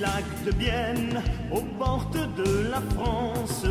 lac 0.00 0.24
de 0.46 0.52
Bienne, 0.52 1.22
aux 1.52 1.60
portes 1.78 2.16
de 2.36 2.70
la 2.70 2.80
France. 2.94 3.66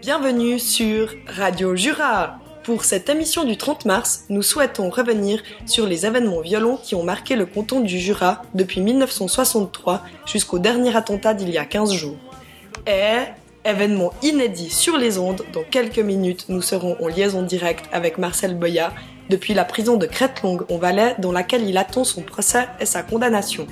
Bienvenue 0.00 0.58
sur 0.58 1.14
Radio 1.26 1.76
Jura. 1.76 2.38
Pour 2.64 2.84
cette 2.84 3.10
émission 3.10 3.44
du 3.44 3.58
30 3.58 3.84
mars, 3.84 4.24
nous 4.30 4.40
souhaitons 4.40 4.88
revenir 4.88 5.42
sur 5.66 5.86
les 5.86 6.06
événements 6.06 6.40
violents 6.40 6.78
qui 6.82 6.94
ont 6.94 7.02
marqué 7.02 7.36
le 7.36 7.44
canton 7.44 7.80
du 7.80 7.98
Jura 7.98 8.40
depuis 8.54 8.80
1963 8.80 10.02
jusqu'au 10.24 10.58
dernier 10.58 10.96
attentat 10.96 11.34
d'il 11.34 11.50
y 11.50 11.58
a 11.58 11.66
15 11.66 11.92
jours. 11.92 12.16
Et 12.86 13.18
événement 13.68 14.12
inédit 14.22 14.70
sur 14.70 14.96
les 14.96 15.18
ondes, 15.18 15.42
dans 15.52 15.64
quelques 15.64 15.98
minutes, 15.98 16.46
nous 16.48 16.62
serons 16.62 16.96
en 17.02 17.08
liaison 17.08 17.42
directe 17.42 17.84
avec 17.92 18.16
Marcel 18.16 18.54
Boya 18.54 18.94
depuis 19.28 19.52
la 19.52 19.66
prison 19.66 19.98
de 19.98 20.06
Crête-Longue 20.06 20.64
en 20.70 20.78
Valais 20.78 21.14
dans 21.18 21.32
laquelle 21.32 21.68
il 21.68 21.76
attend 21.76 22.04
son 22.04 22.22
procès 22.22 22.68
et 22.80 22.86
sa 22.86 23.02
condamnation. 23.02 23.66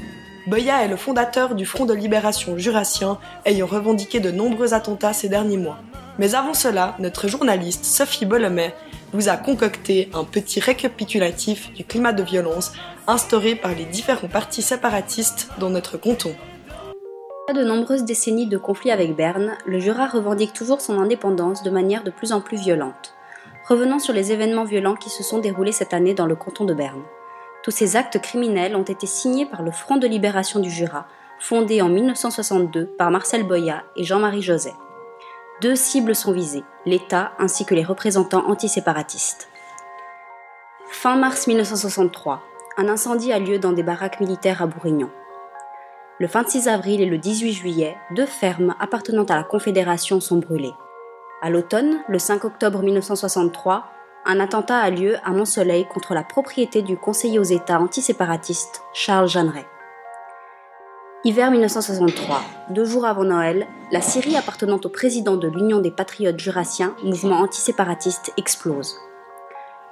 Boya 0.46 0.84
est 0.84 0.88
le 0.88 0.96
fondateur 0.96 1.54
du 1.54 1.66
Front 1.66 1.84
de 1.84 1.92
libération 1.92 2.56
jurassien 2.56 3.18
ayant 3.44 3.66
revendiqué 3.66 4.20
de 4.20 4.30
nombreux 4.30 4.72
attentats 4.72 5.12
ces 5.12 5.28
derniers 5.28 5.58
mois. 5.58 5.78
Mais 6.18 6.34
avant 6.34 6.54
cela, 6.54 6.96
notre 6.98 7.28
journaliste 7.28 7.84
Sophie 7.84 8.24
Bolomet 8.24 8.74
vous 9.12 9.28
a 9.28 9.36
concocté 9.36 10.08
un 10.14 10.24
petit 10.24 10.60
récapitulatif 10.60 11.72
du 11.74 11.84
climat 11.84 12.12
de 12.12 12.22
violence 12.22 12.72
instauré 13.06 13.54
par 13.54 13.74
les 13.74 13.84
différents 13.84 14.28
partis 14.28 14.62
séparatistes 14.62 15.50
dans 15.58 15.70
notre 15.70 15.98
canton. 15.98 16.34
Après 17.46 17.60
de 17.60 17.66
nombreuses 17.66 18.04
décennies 18.04 18.46
de 18.46 18.58
conflits 18.58 18.92
avec 18.92 19.14
Berne, 19.14 19.58
le 19.66 19.78
Jura 19.78 20.06
revendique 20.06 20.54
toujours 20.54 20.80
son 20.80 20.98
indépendance 20.98 21.62
de 21.62 21.70
manière 21.70 22.04
de 22.04 22.10
plus 22.10 22.32
en 22.32 22.40
plus 22.40 22.56
violente. 22.56 23.14
Revenons 23.68 23.98
sur 23.98 24.14
les 24.14 24.32
événements 24.32 24.64
violents 24.64 24.96
qui 24.96 25.10
se 25.10 25.22
sont 25.22 25.38
déroulés 25.38 25.72
cette 25.72 25.92
année 25.92 26.14
dans 26.14 26.26
le 26.26 26.36
canton 26.36 26.64
de 26.64 26.74
Berne. 26.74 27.02
Tous 27.62 27.70
ces 27.70 27.96
actes 27.96 28.20
criminels 28.20 28.74
ont 28.74 28.82
été 28.82 29.06
signés 29.06 29.44
par 29.44 29.62
le 29.62 29.70
Front 29.70 29.96
de 29.96 30.06
libération 30.06 30.60
du 30.60 30.70
Jura, 30.70 31.06
fondé 31.38 31.82
en 31.82 31.88
1962 31.88 32.86
par 32.98 33.10
Marcel 33.10 33.46
Boya 33.46 33.82
et 33.96 34.04
Jean-Marie 34.04 34.42
Joset. 34.42 34.74
Deux 35.60 35.76
cibles 35.76 36.14
sont 36.14 36.32
visées, 36.32 36.64
l'État 36.86 37.32
ainsi 37.38 37.66
que 37.66 37.74
les 37.74 37.84
représentants 37.84 38.48
antiséparatistes. 38.48 39.48
Fin 40.88 41.16
mars 41.16 41.46
1963, 41.46 42.42
un 42.78 42.88
incendie 42.88 43.32
a 43.32 43.38
lieu 43.38 43.58
dans 43.58 43.72
des 43.72 43.82
baraques 43.82 44.20
militaires 44.20 44.62
à 44.62 44.66
Bourignon. 44.66 45.10
Le 46.18 46.26
26 46.26 46.68
avril 46.68 47.00
et 47.00 47.06
le 47.06 47.18
18 47.18 47.52
juillet, 47.52 47.96
deux 48.14 48.26
fermes 48.26 48.74
appartenant 48.80 49.24
à 49.24 49.36
la 49.36 49.44
Confédération 49.44 50.20
sont 50.20 50.38
brûlées. 50.38 50.74
À 51.42 51.50
l'automne, 51.50 52.00
le 52.08 52.18
5 52.18 52.44
octobre 52.44 52.82
1963, 52.82 53.84
un 54.26 54.40
attentat 54.40 54.78
a 54.78 54.90
lieu 54.90 55.16
à 55.24 55.30
Mont-Soleil 55.30 55.86
contre 55.86 56.14
la 56.14 56.22
propriété 56.22 56.82
du 56.82 56.96
conseiller 56.96 57.38
aux 57.38 57.44
États 57.44 57.80
antiséparatistes 57.80 58.82
Charles 58.92 59.28
Jeanneret. 59.28 59.66
Hiver 61.24 61.50
1963, 61.50 62.40
deux 62.70 62.84
jours 62.84 63.04
avant 63.04 63.24
Noël, 63.24 63.66
la 63.92 64.00
Syrie 64.00 64.36
appartenant 64.36 64.80
au 64.82 64.88
président 64.88 65.36
de 65.36 65.48
l'Union 65.48 65.80
des 65.80 65.90
patriotes 65.90 66.38
jurassiens, 66.38 66.94
mouvement 67.02 67.40
antiséparatiste, 67.40 68.32
explose. 68.36 68.96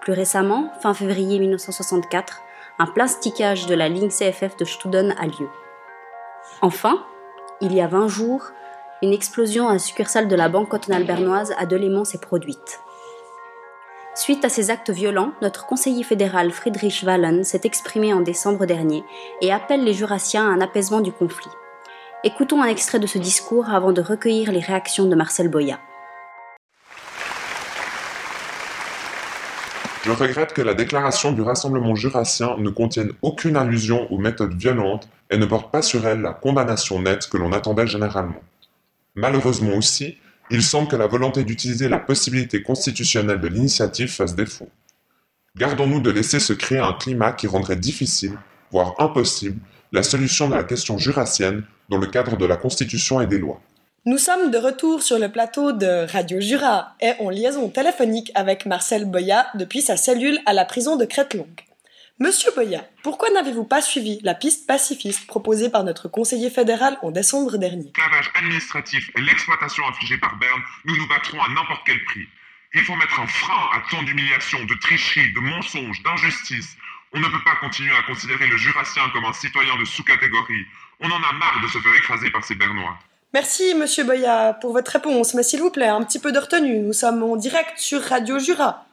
Plus 0.01 0.13
récemment, 0.13 0.71
fin 0.81 0.95
février 0.95 1.39
1964, 1.39 2.41
un 2.79 2.87
plastiquage 2.87 3.67
de 3.67 3.75
la 3.75 3.89
ligne 3.89 4.09
CFF 4.09 4.57
de 4.57 4.65
Studen 4.65 5.15
a 5.19 5.27
lieu. 5.27 5.49
Enfin, 6.63 7.05
il 7.61 7.75
y 7.75 7.81
a 7.81 7.89
20 7.89 8.09
jours, 8.09 8.45
une 9.03 9.13
explosion 9.13 9.69
à 9.69 9.75
la 9.75 9.79
succursale 9.79 10.29
de 10.29 10.37
la 10.37 10.49
Banque 10.49 10.69
cantonale 10.69 11.05
bernoise 11.05 11.55
à 11.59 11.67
Delémont 11.67 12.05
s'est 12.05 12.19
produite. 12.19 12.81
Suite 14.19 14.45
à 14.45 14.49
ces 14.49 14.71
actes 14.71 14.91
violents, 14.91 15.33
notre 15.43 15.65
conseiller 15.65 16.03
fédéral 16.03 16.51
Friedrich 16.51 17.05
Wallen 17.07 17.45
s'est 17.45 17.61
exprimé 17.63 18.13
en 18.13 18.21
décembre 18.21 18.67
dernier 18.67 19.05
et 19.41 19.53
appelle 19.53 19.85
les 19.85 19.95
Jurassiens 19.95 20.45
à 20.45 20.53
un 20.53 20.61
apaisement 20.61 21.01
du 21.01 21.13
conflit. 21.13 21.53
Écoutons 22.25 22.61
un 22.61 22.67
extrait 22.67 22.99
de 22.99 23.07
ce 23.07 23.19
discours 23.19 23.71
avant 23.71 23.93
de 23.93 24.01
recueillir 24.01 24.51
les 24.51 24.59
réactions 24.59 25.05
de 25.05 25.15
Marcel 25.15 25.49
Boya. 25.49 25.79
Je 30.03 30.11
regrette 30.11 30.53
que 30.53 30.63
la 30.63 30.75
déclaration 30.75 31.31
du 31.31 31.43
Rassemblement 31.43 31.95
jurassien 31.95 32.57
ne 32.59 32.71
contienne 32.71 33.13
aucune 33.23 33.57
allusion 33.57 34.13
aux 34.13 34.19
méthodes 34.19 34.59
violentes 34.59 35.09
et 35.31 35.39
ne 35.39 35.47
porte 35.47 35.71
pas 35.71 35.83
sur 35.83 36.05
elle 36.05 36.23
la 36.23 36.33
condamnation 36.33 37.01
nette 37.01 37.29
que 37.29 37.37
l'on 37.37 37.53
attendait 37.53 37.87
généralement. 37.87 38.43
Malheureusement 39.15 39.77
aussi, 39.77 40.19
il 40.51 40.63
semble 40.63 40.89
que 40.89 40.97
la 40.97 41.07
volonté 41.07 41.45
d'utiliser 41.45 41.89
la 41.89 41.99
possibilité 41.99 42.63
constitutionnelle 42.63 43.41
de 43.41 43.49
l'initiative 43.49 44.09
fasse 44.09 44.35
défaut. 44.35 44.69
Gardons-nous 45.57 46.01
de 46.01 46.11
laisser 46.11 46.41
se 46.41 46.53
créer 46.53 46.79
un 46.79 46.93
climat 46.93 47.33
qui 47.33 47.47
rendrait 47.47 47.77
difficile, 47.77 48.39
voire 48.71 48.95
impossible, 48.99 49.61
la 49.93 50.03
solution 50.03 50.49
de 50.49 50.55
la 50.55 50.65
question 50.65 50.99
jurassienne 50.99 51.65
dans 51.89 51.99
le 51.99 52.07
cadre 52.07 52.37
de 52.37 52.47
la 52.47 52.57
Constitution 52.57 53.21
et 53.21 53.27
des 53.27 53.39
lois. 53.39 53.61
Nous 54.05 54.19
sommes 54.19 54.51
de 54.51 54.59
retour 54.59 55.03
sur 55.03 55.19
le 55.19 55.31
plateau 55.31 55.73
de 55.73 56.11
Radio 56.11 56.41
Jura 56.41 56.95
et 57.01 57.13
en 57.21 57.31
liaison 57.31 57.69
téléphonique 57.69 58.31
avec 58.35 58.65
Marcel 58.65 59.05
Boya 59.05 59.47
depuis 59.55 59.83
sa 59.83 59.97
cellule 59.97 60.39
à 60.47 60.53
la 60.53 60.65
prison 60.65 60.97
de 60.97 61.05
Crête-Longue. 61.05 61.68
Monsieur 62.21 62.51
Boya, 62.51 62.85
pourquoi 63.05 63.31
n'avez-vous 63.31 63.63
pas 63.63 63.81
suivi 63.81 64.19
la 64.25 64.35
piste 64.35 64.67
pacifiste 64.67 65.29
proposée 65.29 65.71
par 65.71 65.85
notre 65.85 66.09
conseiller 66.09 66.51
fédéral 66.51 66.99
en 67.03 67.13
décembre 67.13 67.59
dernier? 67.59 67.93
L'esclavage 67.95 68.33
administratif 68.35 69.09
et 69.17 69.21
l'exploitation 69.21 69.87
infligée 69.87 70.19
par 70.19 70.37
Berne, 70.37 70.61
nous 70.85 70.97
nous 70.97 71.07
battrons 71.07 71.41
à 71.41 71.49
n'importe 71.49 71.83
quel 71.87 72.03
prix. 72.03 72.27
Il 72.75 72.81
faut 72.81 72.97
mettre 72.97 73.21
un 73.21 73.27
frein 73.29 73.71
à 73.73 73.85
tant 73.89 74.03
d'humiliations, 74.03 74.65
de 74.65 74.75
tricheries, 74.81 75.33
de 75.33 75.39
mensonges, 75.39 76.03
d'injustices. 76.03 76.77
On 77.13 77.21
ne 77.21 77.29
peut 77.29 77.45
pas 77.45 77.55
continuer 77.61 77.95
à 77.95 78.03
considérer 78.03 78.49
le 78.49 78.57
Jurassien 78.57 79.09
comme 79.13 79.25
un 79.25 79.33
citoyen 79.33 79.77
de 79.77 79.85
sous-catégorie. 79.85 80.67
On 80.99 81.07
en 81.07 81.23
a 81.23 81.33
marre 81.35 81.61
de 81.63 81.69
se 81.69 81.79
faire 81.79 81.95
écraser 81.95 82.33
par 82.33 82.43
ces 82.43 82.57
Bernois. 82.57 82.99
Merci, 83.33 83.77
monsieur 83.77 84.03
Boya, 84.03 84.55
pour 84.55 84.73
votre 84.73 84.91
réponse, 84.91 85.35
mais 85.35 85.45
s'il 85.45 85.61
vous 85.61 85.71
plaît, 85.71 85.87
un 85.87 86.03
petit 86.03 86.19
peu 86.19 86.33
de 86.33 86.39
retenue. 86.41 86.81
Nous 86.81 86.95
sommes 86.95 87.23
en 87.23 87.37
direct 87.37 87.79
sur 87.79 88.03
Radio 88.03 88.41
Jura. 88.41 88.88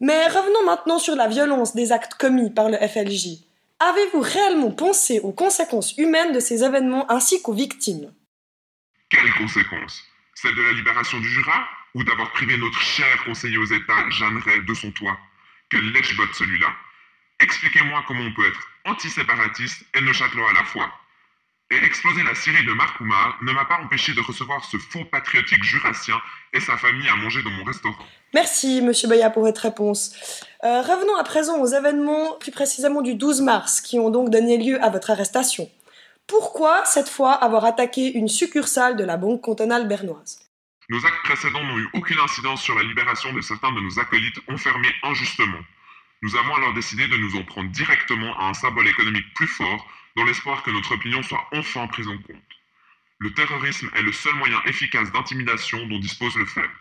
Mais 0.00 0.26
revenons 0.28 0.66
maintenant 0.66 0.98
sur 0.98 1.16
la 1.16 1.28
violence 1.28 1.74
des 1.74 1.90
actes 1.90 2.14
commis 2.14 2.50
par 2.50 2.68
le 2.68 2.76
FLJ. 2.76 3.46
Avez-vous 3.78 4.20
réellement 4.20 4.70
pensé 4.70 5.20
aux 5.20 5.32
conséquences 5.32 5.96
humaines 5.96 6.32
de 6.32 6.40
ces 6.40 6.64
événements 6.64 7.10
ainsi 7.10 7.42
qu'aux 7.42 7.54
victimes? 7.54 8.12
Quelles 9.08 9.32
conséquences? 9.34 10.02
Celle 10.34 10.54
de 10.54 10.62
la 10.62 10.72
libération 10.72 11.18
du 11.18 11.28
Jura 11.28 11.66
Ou 11.94 12.04
d'avoir 12.04 12.30
privé 12.32 12.58
notre 12.58 12.80
cher 12.80 13.24
conseiller 13.24 13.56
aux 13.56 13.64
États, 13.64 14.10
Jeanneret, 14.10 14.60
de 14.60 14.74
son 14.74 14.90
toit? 14.92 15.18
Quel 15.70 15.92
lèche-botte 15.92 16.34
celui-là? 16.34 16.68
Expliquez-moi 17.40 18.04
comment 18.06 18.22
on 18.22 18.34
peut 18.34 18.46
être 18.46 18.68
antiséparatiste 18.84 19.84
et 19.94 20.00
neuchâtelois 20.00 20.50
à 20.50 20.54
la 20.54 20.64
fois. 20.64 20.90
Et 21.70 21.76
exploser 21.76 22.22
la 22.22 22.34
Syrie 22.36 22.64
de 22.64 22.72
Marc 22.72 23.00
Oumar 23.00 23.38
ne 23.42 23.52
m'a 23.52 23.64
pas 23.64 23.80
empêché 23.82 24.14
de 24.14 24.20
recevoir 24.20 24.64
ce 24.64 24.76
faux 24.76 25.04
patriotique 25.04 25.64
jurassien 25.64 26.14
et 26.52 26.60
sa 26.60 26.76
famille 26.76 27.08
à 27.08 27.16
manger 27.16 27.42
dans 27.42 27.50
mon 27.50 27.64
restaurant. 27.64 28.06
Merci, 28.34 28.82
monsieur 28.82 29.08
Boya, 29.08 29.30
pour 29.30 29.42
votre 29.42 29.62
réponse. 29.62 30.14
Euh, 30.62 30.80
revenons 30.82 31.16
à 31.16 31.24
présent 31.24 31.58
aux 31.58 31.66
événements, 31.66 32.34
plus 32.38 32.52
précisément 32.52 33.02
du 33.02 33.16
12 33.16 33.40
mars, 33.40 33.80
qui 33.80 33.98
ont 33.98 34.10
donc 34.10 34.30
donné 34.30 34.58
lieu 34.58 34.80
à 34.80 34.90
votre 34.90 35.10
arrestation. 35.10 35.68
Pourquoi, 36.28 36.84
cette 36.84 37.08
fois, 37.08 37.32
avoir 37.32 37.64
attaqué 37.64 38.12
une 38.12 38.28
succursale 38.28 38.96
de 38.96 39.04
la 39.04 39.16
Banque 39.16 39.42
cantonale 39.42 39.88
bernoise? 39.88 40.38
Nos 40.88 41.04
actes 41.04 41.22
précédents 41.24 41.64
n'ont 41.64 41.78
eu 41.78 41.88
aucune 41.94 42.18
incidence 42.20 42.62
sur 42.62 42.76
la 42.76 42.84
libération 42.84 43.32
de 43.32 43.40
certains 43.40 43.72
de 43.72 43.80
nos 43.80 43.98
acolytes 43.98 44.38
enfermés 44.48 44.92
injustement. 45.02 45.58
Nous 46.22 46.36
avons 46.36 46.54
alors 46.54 46.74
décidé 46.74 47.06
de 47.08 47.16
nous 47.16 47.36
en 47.36 47.44
prendre 47.44 47.70
directement 47.70 48.38
à 48.38 48.48
un 48.48 48.54
symbole 48.54 48.88
économique 48.88 49.32
plus 49.34 49.46
fort, 49.46 49.86
dans 50.16 50.24
l'espoir 50.24 50.62
que 50.62 50.70
notre 50.70 50.92
opinion 50.92 51.22
soit 51.22 51.46
enfin 51.52 51.86
prise 51.88 52.08
en 52.08 52.16
compte. 52.18 52.36
Le 53.18 53.32
terrorisme 53.32 53.90
est 53.94 54.02
le 54.02 54.12
seul 54.12 54.34
moyen 54.34 54.60
efficace 54.66 55.12
d'intimidation 55.12 55.86
dont 55.86 55.98
dispose 55.98 56.36
le 56.36 56.46
faible. 56.46 56.72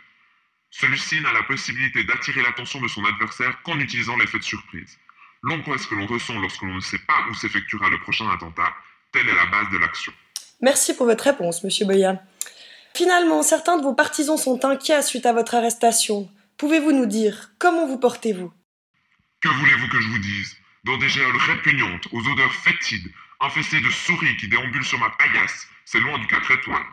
Celui-ci 0.72 1.22
n'a 1.22 1.32
la 1.32 1.44
possibilité 1.44 2.04
d'attirer 2.04 2.42
l'attention 2.42 2.82
de 2.82 2.88
son 2.88 3.06
adversaire 3.06 3.62
qu'en 3.64 3.80
utilisant 3.80 4.18
l'effet 4.18 4.40
de 4.40 4.44
surprise. 4.44 4.98
L'angoisse 5.44 5.86
que 5.86 5.96
l'on 5.96 6.08
ressent 6.08 6.40
lorsque 6.40 6.64
l'on 6.64 6.76
ne 6.76 6.80
sait 6.82 7.00
pas 7.00 7.26
où 7.30 7.34
s'effectuera 7.34 7.90
le 7.90 8.00
prochain 8.00 8.30
attentat, 8.30 8.74
telle 9.12 9.30
est 9.30 9.36
la 9.36 9.46
base 9.46 9.70
de 9.72 9.78
l'action. 9.78 10.12
Merci 10.62 10.96
pour 10.96 11.06
votre 11.06 11.24
réponse, 11.24 11.64
monsieur 11.64 11.86
Boya. 11.86 12.22
Finalement, 12.94 13.44
certains 13.44 13.78
de 13.78 13.84
vos 13.84 13.94
partisans 13.94 14.38
sont 14.38 14.66
inquiets 14.66 15.02
suite 15.02 15.26
à 15.26 15.34
votre 15.34 15.56
arrestation. 15.56 16.30
Pouvez-vous 16.58 16.94
nous 16.94 17.06
dire 17.06 17.52
comment 17.60 17.86
vous 17.86 18.00
portez-vous? 18.00 18.52
Que 19.42 19.50
voulez-vous 19.50 19.88
que 19.88 20.00
je 20.00 20.08
vous 20.08 20.20
dise? 20.20 20.58
Dans 20.84 20.98
des 20.98 21.10
géoles 21.10 21.38
répugnantes, 21.38 22.08
aux 22.12 22.28
odeurs 22.28 22.54
fétides, 22.54 23.12
infestées 23.40 23.82
de 23.82 23.90
souris 23.90 24.38
qui 24.38 24.48
déambulent 24.48 24.86
sur 24.86 25.00
ma 25.00 25.10
paillasse, 25.12 25.68
c'est 25.84 26.00
loin 26.00 26.18
du 26.18 26.28
4 26.28 26.52
étoiles. 26.52 26.86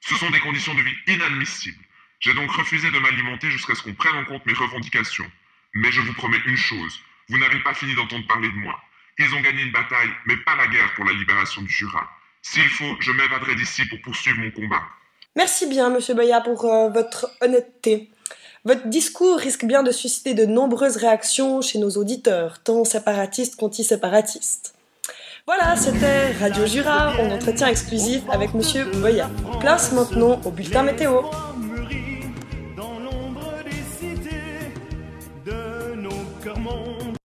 Ce 0.00 0.14
sont 0.16 0.30
des 0.30 0.40
conditions 0.40 0.74
de 0.74 0.82
vie 0.82 0.96
inadmissibles. 1.06 1.84
J'ai 2.20 2.34
donc 2.34 2.50
refusé 2.50 2.90
de 2.90 2.98
m'alimenter 2.98 3.50
jusqu'à 3.50 3.74
ce 3.74 3.82
qu'on 3.82 3.94
prenne 3.94 4.16
en 4.16 4.24
compte 4.24 4.46
mes 4.46 4.54
revendications. 4.54 5.30
Mais 5.74 5.92
je 5.92 6.00
vous 6.00 6.14
promets 6.14 6.40
une 6.46 6.56
chose, 6.56 7.00
vous 7.28 7.38
n'avez 7.38 7.58
pas 7.60 7.74
fini 7.74 7.94
d'entendre 7.94 8.26
parler 8.26 8.48
de 8.48 8.56
moi. 8.56 8.80
Ils 9.18 9.34
ont 9.34 9.40
gagné 9.40 9.62
une 9.62 9.72
bataille, 9.72 10.10
mais 10.26 10.36
pas 10.38 10.56
la 10.56 10.66
guerre 10.66 10.92
pour 10.94 11.04
la 11.04 11.12
libération 11.12 11.62
du 11.62 11.68
Jura. 11.68 12.08
S'il 12.42 12.68
faut, 12.68 12.96
je 13.00 13.12
m'évaderai 13.12 13.54
d'ici 13.54 13.86
pour 13.86 14.00
poursuivre 14.02 14.38
mon 14.38 14.50
combat. 14.50 14.82
Merci 15.36 15.66
bien, 15.68 15.90
monsieur 15.90 16.14
Boya, 16.14 16.40
pour 16.40 16.64
euh, 16.64 16.90
votre 16.90 17.26
honnêteté. 17.40 18.10
Votre 18.66 18.88
discours 18.88 19.36
risque 19.36 19.66
bien 19.66 19.82
de 19.82 19.90
susciter 19.90 20.32
de 20.32 20.46
nombreuses 20.46 20.96
réactions 20.96 21.60
chez 21.60 21.78
nos 21.78 21.90
auditeurs, 21.90 22.60
tant 22.64 22.84
séparatistes 22.84 23.56
qu'antiséparatistes. 23.56 24.72
Voilà, 25.46 25.76
c'était 25.76 26.32
Radio 26.40 26.64
Jura, 26.64 27.12
en 27.20 27.30
entretien 27.30 27.66
exclusif 27.66 28.22
avec 28.30 28.54
Monsieur 28.54 28.86
Boya. 28.86 29.28
Place 29.60 29.92
maintenant 29.92 30.40
au 30.46 30.50
bulletin 30.50 30.82
météo. 30.82 31.20